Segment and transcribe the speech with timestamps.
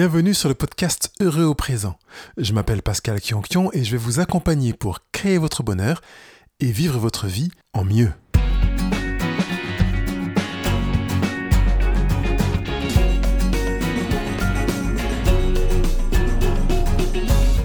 [0.00, 1.98] Bienvenue sur le podcast Heureux au présent.
[2.36, 6.02] Je m'appelle Pascal Kionkion et je vais vous accompagner pour créer votre bonheur
[6.60, 8.12] et vivre votre vie en mieux.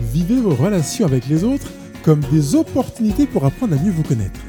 [0.02, 1.68] Vivez vos relations avec les autres
[2.02, 4.40] comme des opportunités pour apprendre à mieux vous connaître.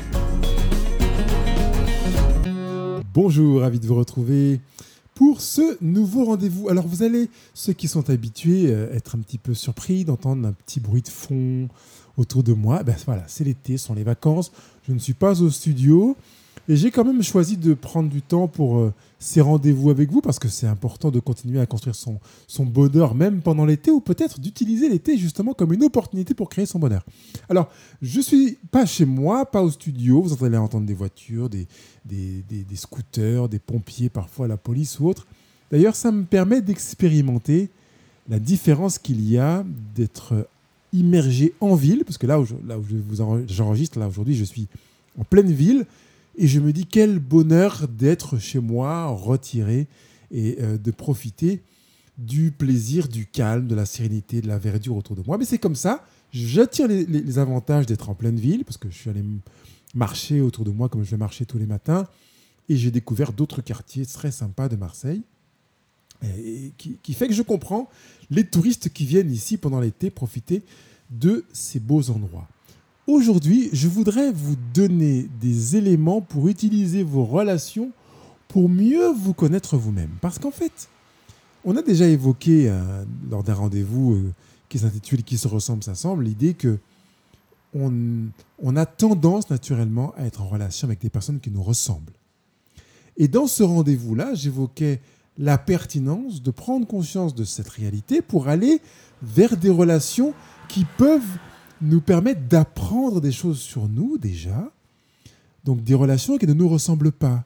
[3.13, 4.61] Bonjour, ravi de vous retrouver
[5.15, 6.69] pour ce nouveau rendez-vous.
[6.69, 10.53] Alors vous allez, ceux qui sont habitués, euh, être un petit peu surpris d'entendre un
[10.53, 11.69] petit bruit de fond
[12.17, 12.83] autour de moi.
[12.83, 14.53] Ben voilà, c'est l'été, ce sont les vacances.
[14.89, 16.17] Je ne suis pas au studio.
[16.69, 20.23] Et j'ai quand même choisi de prendre du temps pour euh, ces rendez-vous avec vous
[20.23, 22.19] parce que c'est important de continuer à construire son,
[22.65, 26.79] bonheur même pendant l'été ou peut-être d'utiliser l'été justement comme une opportunité pour créer son
[26.79, 27.05] bonheur.
[27.51, 30.23] Alors, je suis pas chez moi, pas au studio.
[30.23, 31.67] Vous allez entendre des voitures, des,
[32.75, 35.27] scooters, des pompiers, parfois la police ou autre.
[35.71, 37.69] D'ailleurs, ça me permet d'expérimenter
[38.29, 40.49] la différence qu'il y a d'être
[40.95, 42.85] immergé en ville, parce que là où, là où
[43.49, 44.67] j'enregistre, là aujourd'hui, je suis
[45.19, 45.85] en pleine ville
[46.37, 49.87] et je me dis quel bonheur d'être chez moi, retiré
[50.31, 51.63] et euh, de profiter
[52.19, 55.39] du plaisir, du calme, de la sérénité, de la verdure autour de moi.
[55.39, 56.05] Mais c'est comme ça.
[56.33, 59.23] J'attire les, avantages d'être en pleine ville parce que je suis allé
[59.95, 62.09] marcher autour de moi comme je vais marcher tous les matins.
[62.69, 65.23] Et j'ai découvert d'autres quartiers très sympas de Marseille.
[66.79, 67.91] Qui, fait que je comprends
[68.31, 70.63] les touristes qui viennent ici pendant l'été profiter
[71.11, 72.49] de ces beaux endroits.
[73.07, 77.91] Aujourd'hui, je voudrais vous donner des éléments pour utiliser vos relations
[78.49, 80.11] pour mieux vous connaître vous-même.
[80.23, 80.89] Parce qu'en fait,
[81.67, 84.33] on a déjà évoqué euh, lors d'un rendez-vous euh,
[84.71, 86.79] qui s'intitule Qui se ressemble s'assemble l'idée que
[87.75, 87.93] on,
[88.63, 92.13] on, a tendance naturellement à être en relation avec des personnes qui nous ressemblent.
[93.19, 95.01] Et dans ce rendez-vous-là, j'évoquais
[95.37, 98.81] la pertinence de prendre conscience de cette réalité pour aller
[99.23, 100.33] vers des relations
[100.69, 101.39] qui peuvent
[101.85, 104.73] nous permettent d'apprendre des choses sur nous déjà.
[105.65, 107.45] Donc des relations qui ne nous ressemblent pas.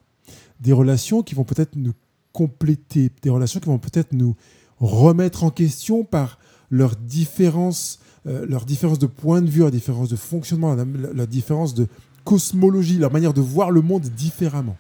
[0.60, 1.92] Des relations qui vont peut-être nous
[2.32, 3.10] compléter.
[3.22, 4.36] Des relations qui vont peut-être nous
[4.80, 6.38] remettre en question par
[6.70, 11.74] leur différence, euh, leur différence de point de vue, leur différence de fonctionnement, leur différence
[11.74, 11.88] de
[12.24, 14.76] cosmologie, leur manière de voir le monde différemment.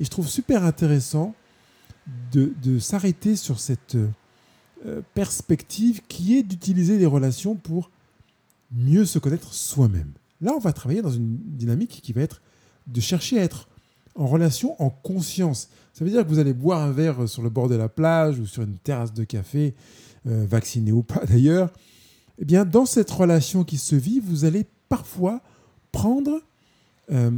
[0.00, 1.34] Et je trouve super intéressant
[2.32, 3.96] de, de s'arrêter sur cette
[4.86, 7.90] euh, perspective qui est d'utiliser les relations pour
[8.72, 10.12] mieux se connaître soi-même.
[10.40, 12.40] Là, on va travailler dans une dynamique qui va être
[12.86, 13.68] de chercher à être
[14.14, 15.68] en relation en conscience.
[15.92, 18.38] Ça veut dire que vous allez boire un verre sur le bord de la plage
[18.38, 19.74] ou sur une terrasse de café,
[20.26, 21.70] euh, vacciné ou pas d'ailleurs.
[22.40, 25.40] Eh bien, dans cette relation qui se vit, vous allez parfois
[25.90, 26.40] prendre
[27.10, 27.30] euh,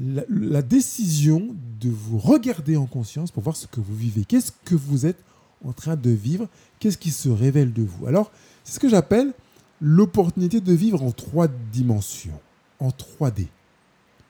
[0.00, 4.24] la, décision de vous regarder en conscience pour voir ce que vous vivez.
[4.24, 5.22] Qu'est-ce que vous êtes
[5.64, 6.48] en train de vivre?
[6.78, 8.06] Qu'est-ce qui se révèle de vous?
[8.06, 8.30] Alors,
[8.64, 9.32] c'est ce que j'appelle
[9.82, 12.40] l'opportunité de vivre en trois dimensions,
[12.78, 13.48] en 3D.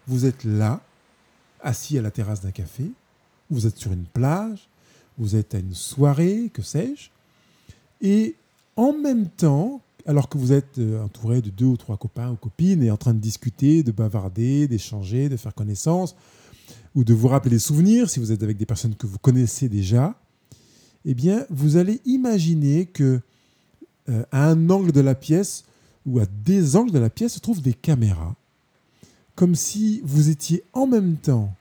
[0.08, 0.80] Vous êtes là,
[1.60, 2.90] assis à la terrasse d'un café,
[3.50, 4.70] vous êtes sur une plage,
[5.18, 7.10] vous êtes à une soirée, que sais-je,
[8.00, 8.34] et
[8.76, 12.36] en même temps, alors que vous êtes euh, entouré de deux ou trois copains ou
[12.36, 16.16] copines et en train de discuter, de bavarder, d'échanger, de faire connaissance,
[16.94, 19.68] ou de vous rappeler des souvenirs, si vous êtes avec des personnes que vous connaissez
[19.68, 20.18] déjà,
[21.04, 23.20] eh bien, vous allez imaginer que
[24.08, 25.64] euh, à un angle de la pièce
[26.06, 28.34] ou à des angles de la pièce se trouvent des caméras,
[29.34, 31.54] comme si vous étiez en même temps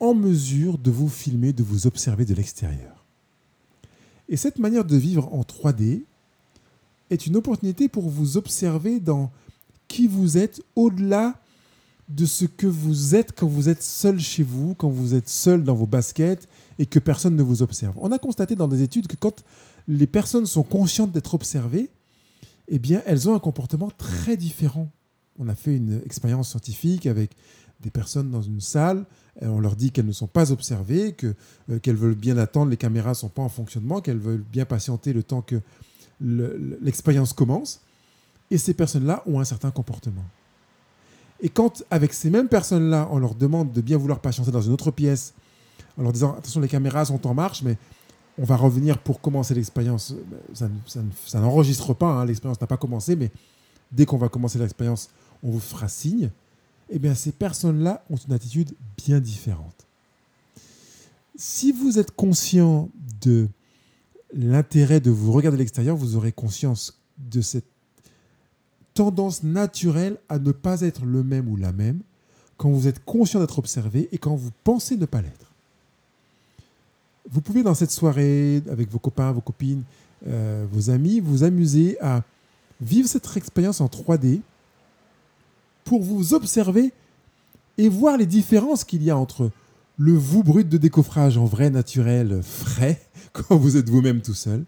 [0.00, 3.04] en mesure de vous filmer, de vous observer de l'extérieur.
[4.28, 6.02] Et cette manière de vivre en 3D
[7.10, 9.30] est une opportunité pour vous observer dans
[9.88, 11.40] qui vous êtes au-delà
[12.08, 15.62] de ce que vous êtes quand vous êtes seul chez vous, quand vous êtes seul
[15.62, 16.48] dans vos baskets
[16.78, 17.94] et que personne ne vous observe.
[18.00, 19.44] On a constaté dans des études que quand
[19.88, 21.90] les personnes sont conscientes d'être observées,
[22.68, 24.90] eh bien, elles ont un comportement très différent.
[25.38, 27.30] On a fait une expérience scientifique avec
[27.80, 29.06] des personnes dans une salle,
[29.40, 31.34] on leur dit qu'elles ne sont pas observées, que,
[31.70, 34.64] euh, qu'elles veulent bien attendre, les caméras ne sont pas en fonctionnement, qu'elles veulent bien
[34.64, 35.60] patienter le temps que
[36.20, 37.80] l'expérience commence.
[38.50, 40.24] Et ces personnes-là ont un certain comportement.
[41.40, 44.72] Et quand, avec ces mêmes personnes-là, on leur demande de bien vouloir patienter dans une
[44.72, 45.34] autre pièce,
[45.96, 47.76] en leur disant attention, les caméras sont en marche, mais
[48.38, 50.14] on va revenir pour commencer l'expérience.
[50.54, 53.30] Ça, n'enregistre pas, hein, l'expérience n'a pas commencé, mais
[53.92, 55.10] dès qu'on va commencer l'expérience,
[55.42, 56.30] on vous fera signe.
[56.90, 59.86] Eh bien, ces personnes-là ont une attitude bien différente.
[61.36, 62.88] Si vous êtes conscient
[63.20, 63.48] de
[64.32, 67.66] l'intérêt de vous regarder à l'extérieur, vous aurez conscience de cette
[68.94, 72.00] tendance naturelle à ne pas être le même ou la même
[72.56, 75.47] quand vous êtes conscient d'être observé et quand vous pensez ne pas l'être
[77.30, 79.84] vous pouvez dans cette soirée, avec vos copains, vos copines,
[80.26, 82.22] euh, vos amis, vous amuser à
[82.80, 84.40] vivre cette expérience en 3D
[85.84, 86.92] pour vous observer
[87.76, 89.50] et voir les différences qu'il y a entre
[89.96, 93.00] le vous brut de décoffrage en vrai, naturel, frais,
[93.32, 94.64] quand vous êtes vous-même tout seul,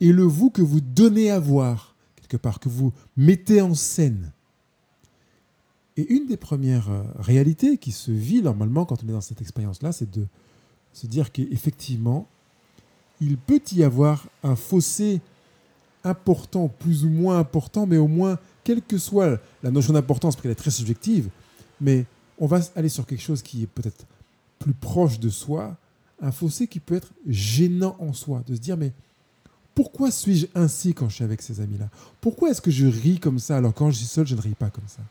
[0.00, 4.32] et le vous que vous donnez à voir, quelque part, que vous mettez en scène.
[5.96, 9.40] Et une des premières euh, réalités qui se vit normalement quand on est dans cette
[9.40, 10.26] expérience-là, c'est de
[10.92, 12.26] se dire qu'effectivement,
[13.20, 15.20] il peut y avoir un fossé
[16.04, 20.42] important, plus ou moins important, mais au moins, quelle que soit la notion d'importance, parce
[20.42, 21.28] qu'elle est très subjective,
[21.80, 22.06] mais
[22.38, 24.04] on va aller sur quelque chose qui est peut-être
[24.58, 25.76] plus proche de soi,
[26.20, 28.92] un fossé qui peut être gênant en soi, de se dire mais
[29.74, 31.88] pourquoi suis-je ainsi quand je suis avec ces amis-là?
[32.20, 34.54] Pourquoi est-ce que je ris comme ça alors quand je suis seul, je ne ris
[34.54, 35.02] pas comme ça?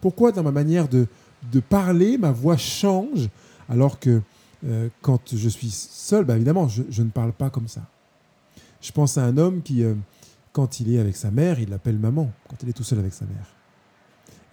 [0.00, 1.06] Pourquoi dans ma manière de,
[1.52, 3.28] de parler, ma voix change
[3.68, 4.20] alors que
[4.64, 7.82] euh, quand je suis seul, bah évidemment, je, ne parle pas comme ça.
[8.80, 9.94] Je pense à un homme qui, euh,
[10.52, 13.12] quand il est avec sa mère, il l'appelle maman, quand il est tout seul avec
[13.12, 13.46] sa mère.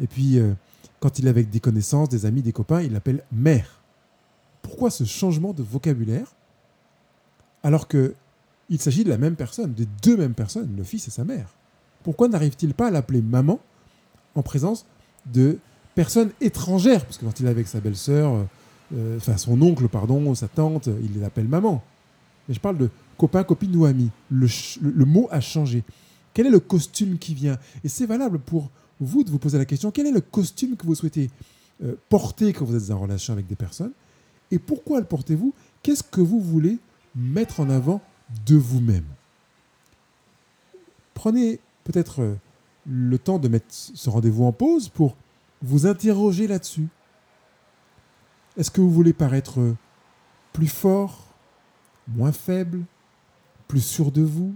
[0.02, 0.54] Et puis, euh,
[1.00, 3.82] quand il est avec des connaissances, des amis, des copains, il l'appelle mère.
[4.62, 6.34] Pourquoi ce changement de vocabulaire
[7.62, 8.16] alors que
[8.70, 11.50] il s'agit de la même personne, des deux mêmes personnes, le fils et sa mère?
[12.04, 13.60] Pourquoi n'arrive-t-il pas à l'appeler maman
[14.36, 14.86] en présence
[15.26, 15.58] de
[15.96, 17.04] personnes étrangères?
[17.06, 18.46] Parce que quand il est avec sa belle-sœur,
[19.18, 21.84] enfin son oncle, pardon, sa tante, il l'appelle maman.
[22.48, 24.10] Mais je parle de copain, copine ou ami.
[24.32, 24.48] Le,
[24.82, 25.84] le, mot a changé.
[26.34, 27.58] Quel est le costume qui vient?
[27.84, 28.70] Et c'est valable pour
[29.00, 31.30] vous de vous poser la question, quel est le costume que vous souhaitez
[31.84, 33.92] euh, porter quand vous êtes en relation avec des personnes?
[34.52, 35.54] Et pourquoi le portez-vous?
[35.84, 36.80] Qu'est-ce que vous voulez
[37.16, 38.02] mettre en avant
[38.46, 39.06] de vous-même?
[41.14, 42.36] Prenez peut-être euh,
[42.88, 45.16] le temps de mettre ce rendez-vous en pause pour
[45.62, 46.88] vous interroger là-dessus.
[48.60, 49.74] Est-ce que vous voulez paraître
[50.52, 51.34] plus fort,
[52.10, 52.84] moins faible,
[53.70, 54.54] plus sûr de vous,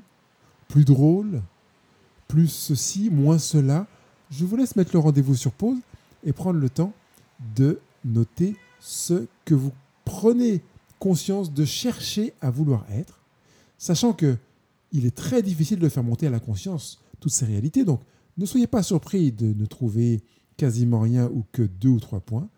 [0.68, 1.42] plus drôle,
[2.28, 3.88] plus ceci, moins cela?
[4.30, 5.78] Je vous laisse mettre le rendez-vous sur pause
[6.26, 6.92] et prendre le temps
[7.56, 9.72] de noter ce que vous
[10.04, 10.62] prenez
[11.00, 13.22] conscience de chercher à vouloir être,
[13.78, 14.36] sachant que
[14.92, 17.86] il est très difficile de faire monter à la conscience toutes ces réalités.
[17.86, 18.02] Donc,
[18.38, 20.22] ne soyez pas surpris de ne trouver
[20.58, 22.50] quasiment rien ou que deux ou trois points,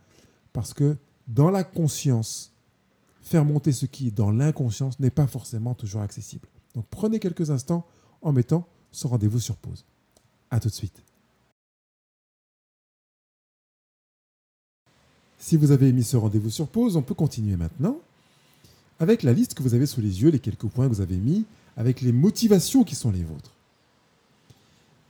[0.52, 2.51] parce que dans la conscience,
[3.22, 6.48] faire monter ce qui est dans l'inconscience n'est pas forcément toujours accessible.
[6.75, 7.86] Donc prenez quelques instants
[8.22, 9.86] en mettant ce rendez-vous sur pause.
[10.51, 11.01] A tout de suite.
[15.39, 18.00] Si vous avez mis ce rendez-vous sur pause, on peut continuer maintenant
[19.00, 21.18] avec la liste que vous avez sous les yeux, les quelques points que vous avez
[21.18, 21.45] mis,
[21.75, 23.51] avec les motivations qui sont les vôtres.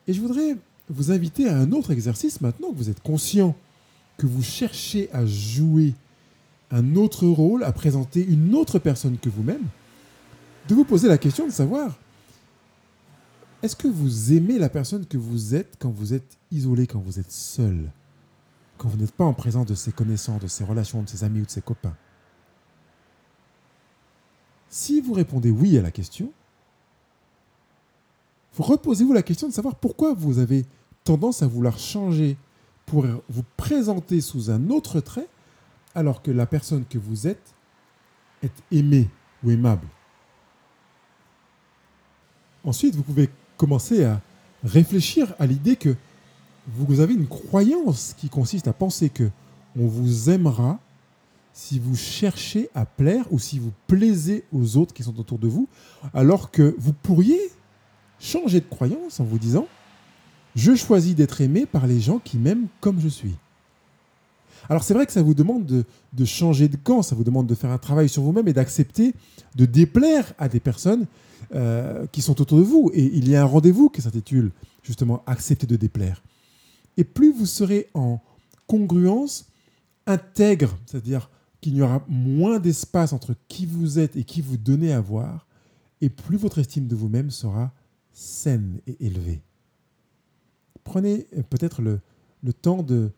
[0.07, 0.57] Et je voudrais
[0.89, 3.56] vous inviter à un autre exercice maintenant que vous êtes conscient
[4.17, 5.94] que vous cherchez à jouer
[6.71, 9.63] un autre rôle, à présenter une autre personne que vous-même,
[10.67, 11.97] de vous poser la question de savoir,
[13.62, 17.19] est-ce que vous aimez la personne que vous êtes quand vous êtes isolé, quand vous
[17.19, 17.91] êtes seul,
[18.77, 21.41] quand vous n'êtes pas en présence de ses connaissances, de ses relations, de ses amis
[21.41, 21.95] ou de ses copains?
[24.69, 26.31] Si vous répondez oui à la question,
[28.57, 30.65] reposez-vous la question de savoir pourquoi vous avez
[31.03, 32.38] tendance à vouloir changer
[32.85, 35.27] pour vous présenter sous un autre trait
[35.95, 37.56] alors que la personne que vous êtes
[38.44, 39.09] est aimée
[39.44, 39.88] ou aimable.
[42.63, 44.22] Ensuite, vous pouvez commencer à
[44.63, 45.96] réfléchir à l'idée que
[46.67, 49.29] vous avez une croyance qui consiste à penser que
[49.77, 50.79] on vous aimera
[51.53, 55.48] si vous cherchez à plaire ou si vous plaisez aux autres qui sont autour de
[55.48, 55.70] vous,
[56.13, 57.39] alors que vous pourriez
[58.20, 59.67] changer de croyance en vous disant
[60.55, 63.36] je choisis d'être aimé par les gens qui m'aiment comme je suis.
[64.69, 67.55] Alors c'est vrai que ça vous demande de, changer de camp, ça vous demande de
[67.55, 69.13] faire un travail sur vous-même et d'accepter
[69.55, 71.05] de déplaire à des personnes
[71.53, 72.91] euh, qui sont autour de vous.
[72.93, 76.24] Et il y a un rendez-vous qui s'intitule justement Accepter de déplaire.
[76.98, 78.22] Et plus vous serez en
[78.67, 79.48] congruence,
[80.07, 81.29] intègre, c'est-à-dire
[81.62, 85.48] qu'il y aura moins d'espace entre qui vous êtes et qui vous donnez à voir,
[86.01, 87.72] et plus votre estime de vous-même sera
[88.13, 89.41] saine et élevée.
[90.84, 92.00] Prenez euh, peut-être le
[92.53, 93.12] temps de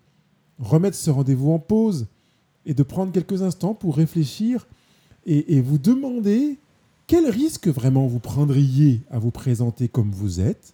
[0.60, 2.08] remettre ce rendez-vous en pause
[2.66, 4.68] et de prendre quelques instants pour réfléchir
[5.26, 6.58] et, vous demander
[7.06, 10.74] quel risque vraiment vous prendriez à vous présenter comme vous êtes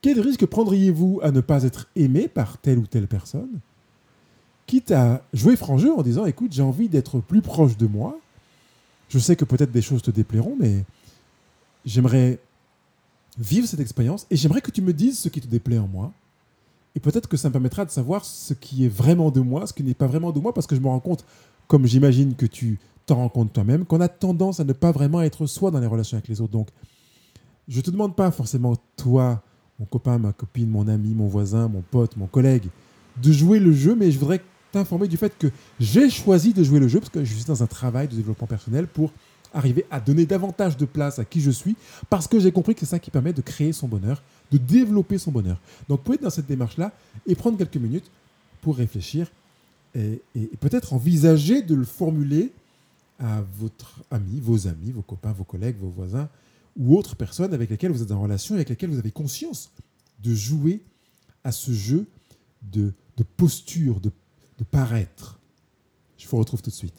[0.00, 3.60] Quel risque prendriez-vous à ne pas être aimé par telle ou telle personne
[4.66, 8.18] Quitte à jouer franc jeu en disant écoute, j'ai envie d'être plus proche de moi.
[9.10, 10.84] Je sais que peut-être des choses te déplairont, mais
[11.84, 12.38] j'aimerais
[13.38, 16.12] vivre cette expérience et j'aimerais que tu me dises ce qui te déplaît en moi
[16.94, 19.72] Et peut-être que ça me permettra de savoir ce qui est vraiment de moi, ce
[19.72, 21.24] qui n'est pas vraiment de moi, parce que je me rends compte,
[21.66, 25.22] comme j'imagine que tu t'en rends compte toi-même, qu'on a tendance à ne pas vraiment
[25.22, 26.52] être soi dans les relations avec les autres.
[26.52, 26.68] Donc,
[27.68, 29.42] je ne te demande pas forcément, toi,
[29.78, 32.68] mon copain, ma copine, mon ami, mon voisin, mon pote, mon collègue,
[33.22, 36.80] de jouer le jeu, mais je voudrais t'informer du fait que j'ai choisi de jouer
[36.80, 39.12] le jeu parce que je suis dans un travail de développement personnel pour
[39.54, 41.76] arriver à donner davantage de place à qui je suis
[42.08, 44.22] parce que j'ai compris que c'est ça qui permet de créer son bonheur,
[44.52, 45.58] de développer son bonheur.
[45.88, 46.92] Donc, vous pouvez être dans cette démarche-là
[47.26, 48.08] et prendre quelques minutes
[48.60, 49.30] pour réfléchir
[49.94, 50.22] et,
[50.60, 52.52] peut-être envisager de le formuler
[53.18, 56.28] à votre ami, vos amis, vos copains, vos collègues, vos voisins
[56.78, 59.70] ou autres personnes avec lesquelles vous êtes en relation et avec lesquelles vous avez conscience
[60.22, 60.80] de jouer
[61.44, 62.06] à ce jeu
[62.62, 64.10] de, de posture, de
[64.62, 65.40] de paraître.
[66.18, 66.94] Je vous retrouve tout de suite.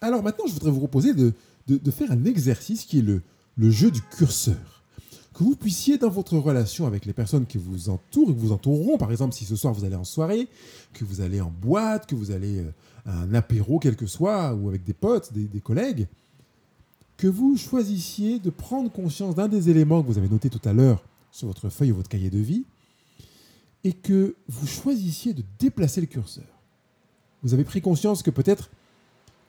[0.00, 1.32] Alors maintenant, je voudrais vous proposer de,
[1.66, 3.22] de, faire un exercice qui est le,
[3.56, 4.82] le jeu du curseur.
[5.34, 8.98] Que vous puissiez, dans votre relation avec les personnes qui vous entourent qui vous entoureront,
[8.98, 10.48] par exemple, si ce soir vous allez en soirée,
[10.92, 12.70] que vous allez en boîte, que vous allez euh,
[13.06, 16.06] à un apéro, quel que soit, ou avec des potes, des, des collègues,
[17.16, 20.72] que vous choisissiez de prendre conscience d'un des éléments que vous avez noté tout à
[20.72, 22.64] l'heure sur votre feuille ou votre cahier de vie,
[23.84, 26.44] et que vous choisissiez de déplacer le curseur.
[27.42, 28.70] Vous avez pris conscience que peut-être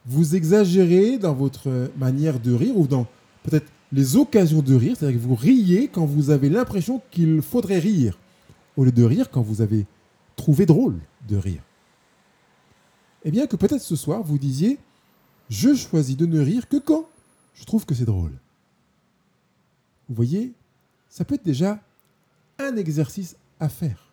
[0.06, 3.08] vous exagérez dans votre manière de rire ou dans
[3.44, 7.80] peut-être les occasions de rire, c'est-à-dire que vous riez quand vous avez l'impression qu'il faudrait
[7.80, 8.18] rire,
[8.76, 9.86] au lieu de rire quand vous avez
[10.36, 11.62] trouvé drôle de rire.
[13.24, 14.80] Eh bien que peut-être ce soir vous disiez,
[15.50, 17.08] je choisis de ne rire que quand
[17.54, 18.34] je trouve que c'est drôle.
[20.10, 20.54] Vous voyez,
[21.08, 21.80] ça peut être déjà
[22.60, 24.13] un exercice à faire.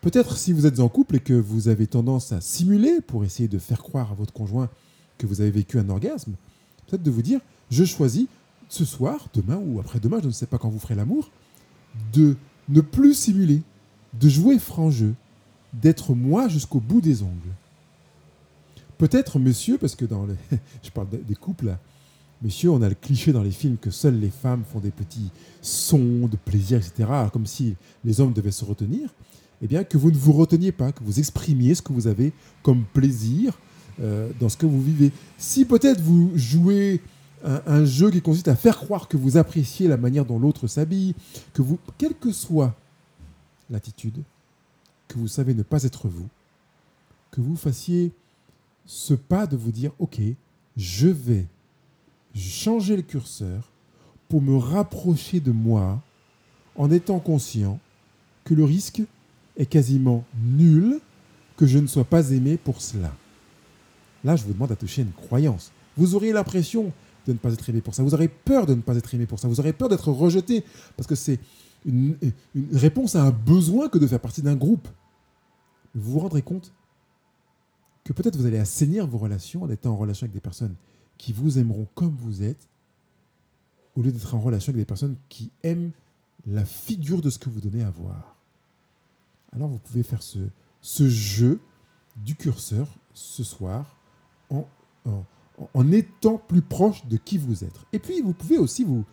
[0.00, 3.48] Peut-être si vous êtes en couple et que vous avez tendance à simuler pour essayer
[3.48, 4.70] de faire croire à votre conjoint
[5.18, 6.32] que vous avez vécu un orgasme,
[6.86, 8.26] peut-être de vous dire, je choisis
[8.68, 11.30] ce soir, demain ou après-demain, je ne sais pas quand vous ferez l'amour,
[12.12, 12.36] de
[12.68, 13.62] ne plus simuler,
[14.14, 15.14] de jouer franc jeu,
[15.72, 17.54] d'être moi jusqu'au bout des ongles.
[18.98, 20.34] Peut-être, monsieur, parce que dans les...
[20.82, 21.76] je parle des couples,
[22.42, 25.30] monsieur, on a le cliché dans les films que seules les femmes font des petits
[25.62, 29.10] sons de plaisir, etc., comme si les hommes devaient se retenir
[29.62, 32.32] eh bien, que vous ne vous reteniez pas, que vous exprimiez ce que vous avez
[32.62, 33.58] comme plaisir
[34.00, 35.12] euh, dans ce que vous vivez.
[35.36, 37.00] Si peut-être vous jouez
[37.44, 41.14] un, jeu qui consiste à faire croire que vous appréciez la manière dont l'autre s'habille,
[41.54, 42.74] que vous, quelle que soit
[43.70, 44.22] l'attitude,
[45.06, 46.28] que vous savez ne pas être vous,
[47.30, 48.12] que vous fassiez
[48.86, 50.20] ce pas de vous dire, OK,
[50.76, 51.46] je vais
[52.34, 53.70] changer le curseur
[54.28, 56.02] pour me rapprocher de moi
[56.76, 57.78] en étant conscient
[58.44, 59.02] que le risque
[59.58, 61.00] est quasiment nul
[61.56, 63.12] que je ne sois pas aimé pour cela.
[64.24, 65.72] Là, je vous demande à une croyance.
[65.96, 66.92] Vous auriez l'impression
[67.26, 68.02] de ne pas être aimé pour ça.
[68.02, 69.48] Vous aurez peur de ne pas être aimé pour ça.
[69.48, 70.64] Vous aurez peur d'être rejeté
[70.96, 71.38] parce que c'est
[71.84, 72.16] une,
[72.72, 74.88] réponse à un besoin que de faire partie d'un groupe.
[75.94, 76.72] Vous vous rendrez compte
[78.04, 80.74] que peut-être vous allez assainir vos relations en étant en relation avec des personnes
[81.18, 82.68] qui vous aimeront comme vous êtes,
[83.96, 85.90] au lieu d'être en relation avec des personnes qui aiment
[86.46, 88.37] la figure de ce que vous donnez à voir
[89.54, 91.60] alors vous pouvez faire ce, jeu
[92.16, 93.96] du curseur ce soir
[94.50, 97.80] en, étant plus proche de qui vous êtes.
[97.92, 99.04] Et puis vous pouvez aussi vous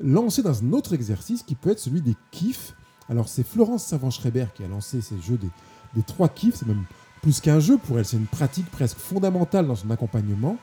[0.00, 2.74] lancer dans un autre exercice qui peut être celui des kiffs.
[3.08, 6.84] Alors c'est Florence Savant-Schreiber qui a lancé ces jeux des, trois kiffs, c'est même
[7.20, 10.56] plus qu'un jeu pour elle, c'est une pratique presque fondamentale dans son accompagnement.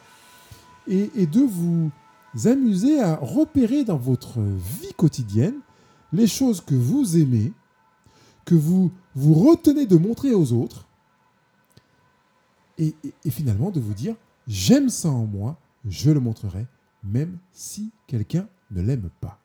[0.88, 1.92] Et de vous
[2.46, 5.60] amuser à repérer dans votre vie quotidienne
[6.12, 7.54] les choses que vous aimez
[8.50, 10.88] que vous vous retenez de montrer aux autres
[12.79, 12.96] et,
[13.29, 14.15] finalement de vous dire
[14.48, 16.65] j'aime ça en moi, je le montrerai,
[17.03, 19.39] même si quelqu'un ne l'aime pas.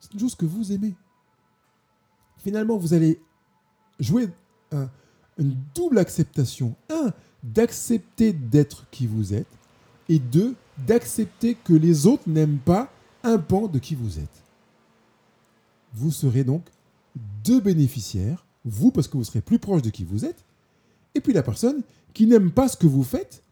[0.00, 0.94] C'est une chose que vous aimez.
[2.38, 3.20] Finalement, vous allez
[4.00, 4.26] jouer
[4.72, 6.74] une double acceptation.
[6.88, 9.52] Un, d'accepter d'être qui vous êtes.
[10.08, 12.90] Et deux, d'accepter que les autres n'aiment pas
[13.22, 14.42] un pan de qui vous êtes.
[15.92, 16.64] Vous serez donc
[17.44, 20.44] deux bénéficiaires vous parce que vous serez plus proche de qui vous êtes,
[21.14, 21.82] et puis la personne
[22.12, 23.42] qui n'aime pas ce que vous faites,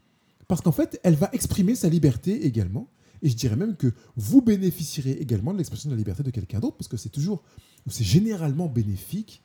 [0.49, 2.89] parce qu'en fait, elle va exprimer sa liberté également.
[3.23, 6.61] Et je dirais même que vous bénéficierez également de l'expression de la liberté de quelqu'un
[6.61, 7.43] d'autre, parce que c'est toujours,
[7.87, 9.43] ou c'est généralement bénéfique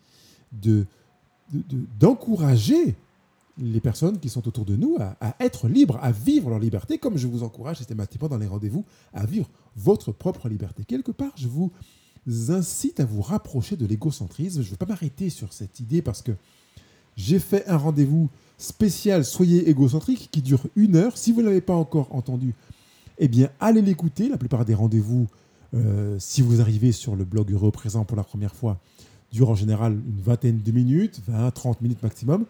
[0.52, 0.86] de,
[2.00, 2.96] d'encourager
[3.58, 6.98] les personnes qui sont autour de nous à, à, être libres, à vivre leur liberté,
[6.98, 10.84] comme je vous encourage systématiquement dans les rendez-vous à vivre votre propre liberté.
[10.86, 11.72] Quelque part, je vous
[12.50, 14.62] incite à vous rapprocher de l'égocentrisme.
[14.62, 16.32] Je ne veux pas m'arrêter sur cette idée parce que
[17.16, 21.18] j'ai fait un rendez-vous spécial Soyez égocentrique qui dure une heure.
[21.18, 22.54] Si vous ne l'avez pas encore entendu,
[23.18, 24.30] eh bien, allez l'écouter.
[24.30, 25.28] La plupart des rendez-vous
[25.76, 28.80] Euh, si vous arrivez sur le blog Heureux Présent pour la première fois,
[29.32, 32.46] dure en général une vingtaine de minutes, 20, 30 minutes maximum.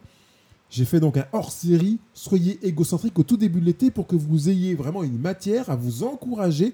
[0.69, 4.49] J'ai fait donc un hors-série Soyez égocentrique au tout début de l'été pour que vous
[4.49, 6.73] ayez vraiment une matière à vous encourager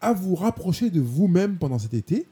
[0.00, 2.26] à vous rapprocher de vous-même pendant cet été.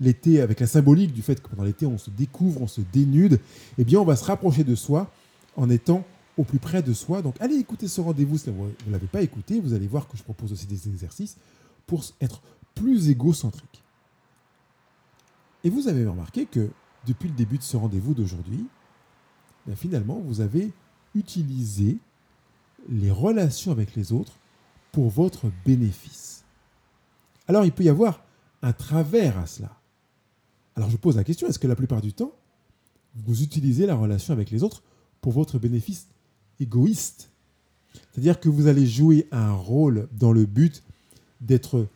[0.00, 3.38] L'été, avec la symbolique du fait que pendant l'été, on se découvre, on se dénude,
[3.76, 5.10] eh bien, on va se rapprocher de soi
[5.56, 6.04] en étant
[6.38, 7.20] au plus près de soi.
[7.20, 9.60] Donc, allez écouter ce rendez-vous si vous ne l'avez pas écouté.
[9.60, 11.36] Vous allez voir que je propose aussi des exercices
[11.86, 12.40] pour être
[12.74, 13.82] plus égocentrique.
[15.64, 16.70] Et vous avez remarqué que
[17.06, 18.66] depuis le début de ce rendez-vous d'aujourd'hui,
[19.66, 20.72] ben, finalement, vous avez
[21.14, 21.98] utilisé
[22.88, 24.38] les relations avec les autres
[24.92, 26.44] pour votre bénéfice.
[27.48, 28.22] Alors, il peut y avoir
[28.62, 29.79] un travers à cela.
[30.76, 32.32] Alors, je pose la question, est-ce que la plupart du temps,
[33.14, 34.82] vous utilisez la relation avec les autres
[35.20, 36.06] pour votre bénéfice
[36.60, 37.30] égoïste?
[38.12, 40.82] C'est-à-dire que vous allez jouer un rôle dans le but
[41.40, 41.86] d'être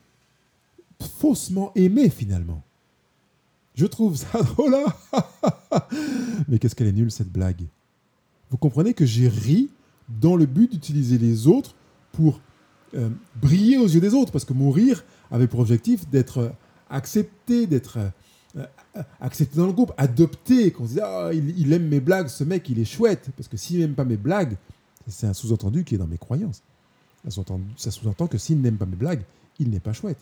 [1.01, 2.63] faussement aimé finalement.
[3.75, 4.75] Je trouve ça drôle.
[4.75, 5.23] Hein?
[6.49, 7.63] Mais qu'est-ce qu'elle est nulle cette blague?
[8.51, 9.71] Vous comprenez que j'ai ri
[10.09, 11.75] dans le but d'utiliser les autres
[12.13, 12.41] pour
[12.95, 13.09] euh,
[13.41, 16.53] briller aux yeux des autres, parce que mon rire avait pour objectif d'être
[16.91, 18.09] accepté, d'être euh,
[19.21, 22.69] accepté dans le groupe, adopté, qu'on se dise ah, il, aime mes blagues, ce mec
[22.69, 24.57] il est chouette, parce que s'il n'aime pas mes blagues,
[25.09, 26.63] c'est un sous-entendu qui est dans mes croyances.
[27.29, 29.23] Ça sous-entend que s'il n'aime pas mes blagues,
[29.59, 30.19] il n'est pas chouette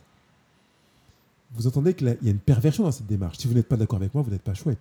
[1.54, 3.38] vous entendez qu'il y a une perversion dans cette démarche.
[3.38, 4.78] Si vous n'êtes pas d'accord avec moi, vous n'êtes pas chouette.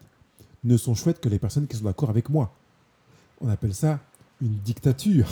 [0.63, 2.53] Ne sont chouettes que les personnes qui sont d'accord avec moi.
[3.41, 3.99] On appelle ça
[4.41, 5.27] une dictature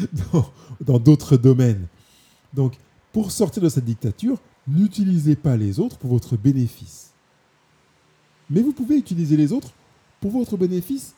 [0.80, 1.86] dans d'autres domaines.
[2.54, 2.74] Donc,
[3.12, 7.11] pour sortir de cette dictature, n'utilisez pas les autres pour votre bénéfice.
[8.50, 9.72] Mais vous pouvez utiliser les autres
[10.20, 11.14] pour votre bénéfice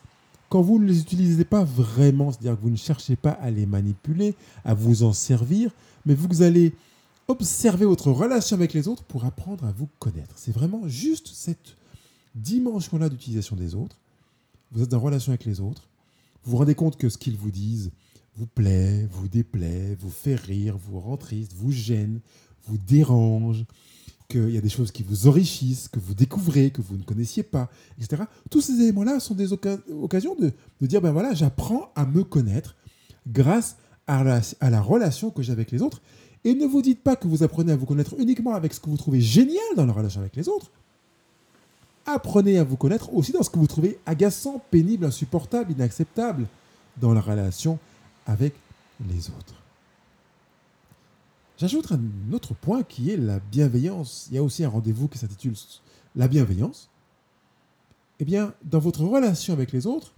[0.49, 3.65] quand vous ne les utilisez pas vraiment, c'est-à-dire que vous ne cherchez pas à les
[3.65, 5.71] manipuler, à vous en servir,
[6.05, 6.73] mais vous allez
[7.27, 10.33] observez votre relation avec les autres pour apprendre à vous connaître.
[10.35, 11.75] C'est vraiment juste cette
[12.35, 13.97] dimension-là d'utilisation des autres.
[14.71, 15.87] Vous êtes en relation avec les autres.
[16.43, 17.91] Vous vous rendez compte que ce qu'ils vous disent
[18.37, 22.19] vous plaît, vous déplaît, vous fait rire, vous rend triste, vous gêne,
[22.67, 23.65] vous dérange,
[24.27, 27.43] qu'il y a des choses qui vous enrichissent, que vous découvrez, que vous ne connaissiez
[27.43, 28.23] pas, etc.
[28.49, 32.75] Tous ces éléments-là sont des occasions de, dire, ben voilà, j'apprends à me connaître
[33.27, 36.01] grâce à la relation que j'ai avec les autres.
[36.43, 38.89] Et ne vous dites pas que vous apprenez à vous connaître uniquement avec ce que
[38.89, 40.71] vous trouvez génial dans la relation avec les autres.
[42.05, 46.45] Apprenez à vous connaître aussi dans ce que vous trouvez agaçant, pénible, insupportable, inacceptable
[47.01, 47.79] dans la relation
[48.27, 48.53] avec
[49.09, 49.64] les autres.
[51.57, 54.27] J'ajoute un autre point qui est la bienveillance.
[54.29, 55.53] Il y a aussi un rendez-vous qui s'intitule
[56.15, 56.89] La bienveillance.
[58.19, 60.11] Eh bien, dans votre relation avec les autres,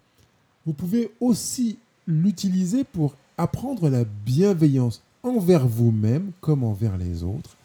[0.65, 7.55] vous pouvez aussi l'utiliser pour apprendre la bienveillance envers vous-même comme envers les autres.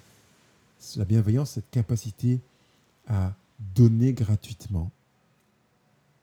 [0.96, 2.40] La bienveillance, cette capacité
[3.08, 3.32] à
[3.74, 4.90] donner gratuitement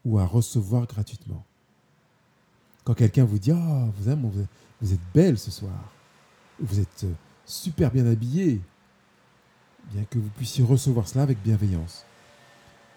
[0.05, 1.43] ou à recevoir gratuitement.
[2.83, 4.45] Quand quelqu'un vous dit oh, vous,
[4.81, 5.91] vous êtes belle ce soir,
[6.59, 7.13] vous êtes euh,
[7.49, 8.61] super bien habillée,
[9.91, 12.05] bien que vous puissiez recevoir cela avec bienveillance.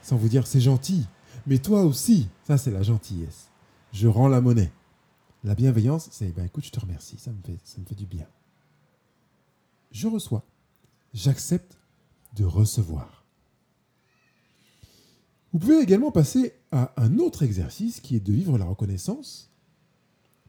[0.02, 1.06] Sans vous dire c'est gentil,
[1.46, 3.48] mais toi aussi, ça c'est la gentillesse.
[3.92, 4.70] Je rends la monnaie.
[5.42, 8.06] La bienveillance, c'est ben écoute, je te remercie, ça me fait, ça me fait du
[8.06, 8.26] bien.
[9.90, 10.44] Je reçois.
[11.14, 11.78] J'accepte
[12.36, 13.24] de recevoir.
[15.52, 19.50] Vous pouvez également passer à un autre exercice qui est de vivre la reconnaissance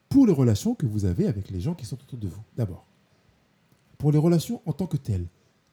[0.07, 2.43] pour les relations que vous avez avec les gens qui sont autour de vous.
[2.55, 2.85] D'abord,
[4.03, 5.23] pour les relations en tant que telles,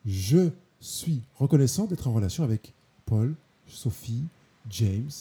[0.05, 2.73] je suis reconnaissant d'être en relation avec
[3.05, 3.35] Paul,
[3.67, 4.23] Sophie,
[4.69, 5.11] James,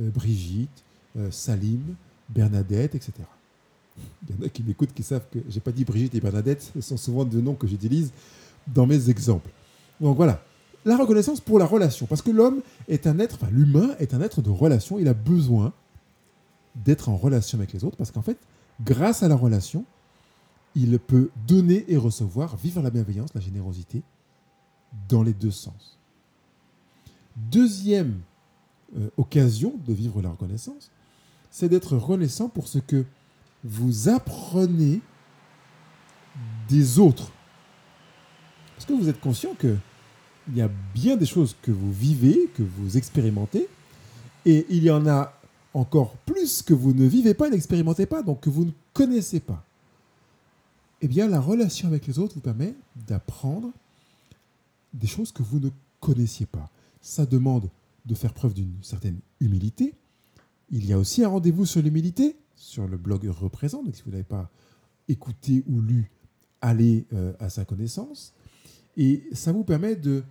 [0.00, 0.82] euh, Brigitte,
[1.16, 1.94] euh, Salim,
[2.28, 3.12] Bernadette, etc.
[4.28, 6.72] Il y en a qui m'écoutent qui savent que j'ai pas dit Brigitte et Bernadette,
[6.74, 8.10] ce sont souvent deux noms que j'utilise
[8.66, 9.50] dans mes exemples.
[10.00, 10.42] Donc voilà,
[10.84, 14.20] la reconnaissance pour la relation, parce que l'homme est un être, enfin l'humain est un
[14.20, 15.72] être de relation, il a besoin
[16.74, 18.38] d'être en relation avec les autres, parce qu'en fait,
[18.84, 19.84] grâce à la relation,
[20.76, 24.02] il peut donner et recevoir, vivre la bienveillance, la générosité,
[25.08, 25.98] dans les deux sens.
[27.34, 28.20] Deuxième
[28.96, 30.90] euh, occasion de vivre la reconnaissance,
[31.50, 33.06] c'est d'être reconnaissant pour ce que
[33.64, 35.00] vous apprenez
[36.68, 37.32] des autres.
[38.74, 39.76] Parce que vous êtes conscient que
[40.48, 43.66] il y a bien des choses que vous vivez, que vous expérimentez,
[44.44, 45.32] et il y en a
[45.74, 49.65] encore plus que vous ne vivez pas n'expérimentez pas, donc que vous ne connaissez pas.
[51.06, 52.74] Eh bien, la relation avec les autres vous permet
[53.06, 53.70] d'apprendre
[54.92, 56.68] des choses que vous ne connaissiez pas.
[57.00, 57.70] Ça demande
[58.06, 59.94] de faire preuve d'une certaine humilité.
[60.68, 63.84] Il y a aussi un rendez-vous sur l'humilité sur le blog Représente.
[63.84, 64.50] Donc, si vous n'avez pas
[65.06, 66.10] écouté ou lu,
[66.60, 68.32] allez euh, à sa connaissance.
[68.96, 70.24] Et ça vous permet de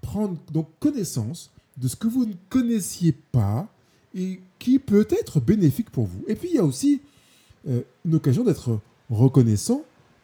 [0.00, 3.68] prendre donc connaissance de ce que vous ne connaissiez pas
[4.14, 6.22] et qui peut être bénéfique pour vous.
[6.28, 7.00] Et puis il y a aussi
[7.66, 9.82] euh, une occasion d'être reconnaissant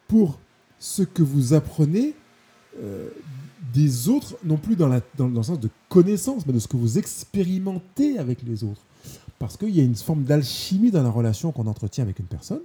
[0.08, 0.38] pour
[0.78, 2.14] ce que vous apprenez
[2.82, 3.08] euh,
[3.72, 8.18] des autres, non plus dans, le sens de connaissance, mais de ce que vous expérimentez
[8.18, 8.82] avec les autres.
[9.38, 12.62] Parce qu'il y a une forme d'alchimie dans la relation qu'on entretient avec une personne.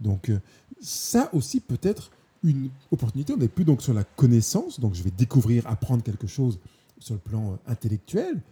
[0.00, 0.38] Donc euh,
[0.80, 2.10] ça aussi peut être
[2.42, 3.32] une opportunité.
[3.32, 6.58] On n'est plus donc sur la connaissance, donc je vais découvrir, apprendre quelque chose
[6.98, 8.42] sur le plan euh, intellectuel,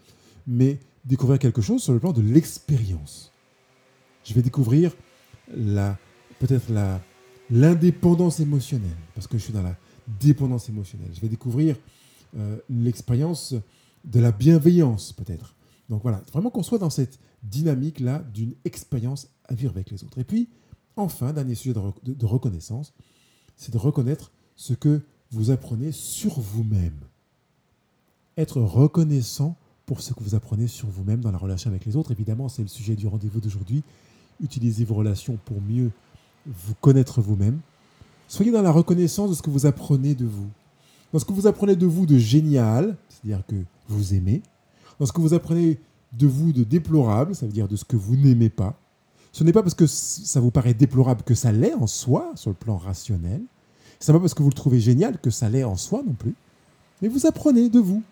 [0.46, 3.32] mais découvrir quelque chose sur le plan de l'expérience.
[4.24, 4.92] Je vais découvrir
[5.54, 5.98] la
[6.38, 7.00] peut-être la
[7.50, 9.76] l'indépendance émotionnelle parce que je suis dans la
[10.20, 11.10] dépendance émotionnelle.
[11.14, 11.76] Je vais découvrir
[12.36, 13.54] euh, l'expérience
[14.04, 15.54] de la bienveillance peut-être.
[15.88, 20.02] Donc voilà, vraiment qu'on soit dans cette dynamique là d'une expérience à vivre avec les
[20.04, 20.18] autres.
[20.18, 20.48] Et puis
[20.96, 22.92] enfin, dernier sujet de reconnaissance,
[23.56, 25.00] c'est de reconnaître ce que
[25.30, 26.98] vous apprenez sur vous-même.
[28.36, 32.12] Être reconnaissant pour ce que vous apprenez sur vous-même dans la relation avec les autres.
[32.12, 33.82] Évidemment, c'est le sujet du rendez-vous d'aujourd'hui.
[34.40, 35.90] Utilisez vos relations pour mieux
[36.46, 37.60] vous connaître vous-même.
[38.28, 40.48] Soyez dans la reconnaissance de ce que vous apprenez de vous.
[41.12, 43.56] Dans ce que vous apprenez de vous de génial, c'est-à-dire que
[43.88, 44.42] vous aimez.
[44.98, 45.78] Dans ce que vous apprenez
[46.12, 48.78] de vous de déplorable, ça veut dire de ce que vous n'aimez pas.
[49.32, 52.50] Ce n'est pas parce que ça vous paraît déplorable que ça l'est en soi, sur
[52.50, 53.42] le plan rationnel.
[53.98, 56.12] Ce n'est pas parce que vous le trouvez génial que ça l'est en soi non
[56.12, 56.34] plus.
[57.00, 58.02] Mais vous apprenez de vous.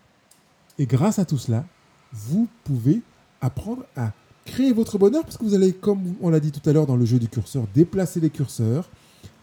[0.79, 1.65] Et grâce à tout cela,
[2.11, 3.01] vous pouvez
[3.39, 4.13] apprendre à
[4.51, 6.97] créer votre bonheur parce que vous allez, comme on l'a dit tout à l'heure dans
[6.97, 8.89] le jeu du curseur, déplacer les curseurs,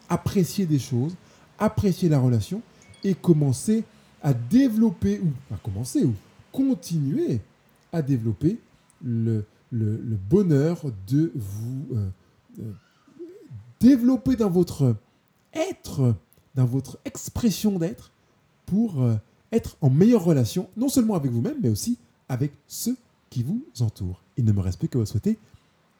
[0.08, 1.16] apprécier des choses,
[1.58, 2.60] apprécier la relation
[3.04, 3.84] et commencer
[4.22, 6.12] à développer, ou à commencer, ou
[6.52, 7.40] continuer
[7.90, 8.58] à développer
[9.02, 9.96] le, le,
[10.28, 12.08] bonheur de vous euh,
[12.60, 12.72] euh,
[13.80, 14.94] développer dans votre
[15.54, 16.14] être,
[16.54, 18.10] dans votre expression d'être,
[18.66, 19.14] pour euh,
[19.52, 21.96] être en meilleure relation, non seulement avec vous-même, mais aussi
[22.28, 22.96] avec ceux
[23.30, 24.22] qui vous entourent.
[24.36, 25.38] Il ne me reste plus que vous souhaiter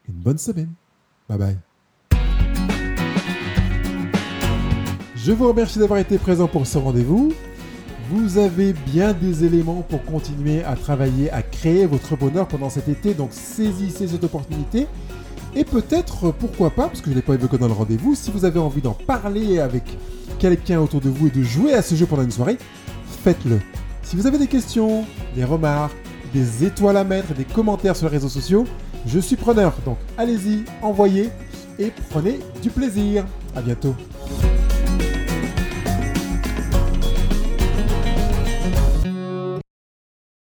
[0.07, 0.69] une bonne semaine.
[1.27, 1.57] Bye bye.
[5.15, 7.33] Je vous remercie d'avoir été présent pour ce rendez-vous.
[8.09, 12.89] Vous avez bien des éléments pour continuer à travailler, à créer votre bonheur pendant cet
[12.89, 14.87] été, donc saisissez cette opportunité.
[15.55, 18.31] Et peut-être, pourquoi pas, parce que je ne l'ai pas évoqué dans le rendez-vous, si
[18.31, 19.83] vous avez envie d'en parler avec
[20.39, 22.57] quelqu'un autour de vous et de jouer à ce jeu pendant une soirée,
[23.23, 23.59] faites-le.
[24.01, 25.95] Si vous avez des questions, des remarques,
[26.33, 28.65] des étoiles à mettre, des commentaires sur les réseaux sociaux,
[29.05, 29.73] je suis preneur.
[29.85, 31.29] Donc allez-y, envoyez
[31.77, 33.25] et prenez du plaisir.
[33.55, 33.95] À bientôt.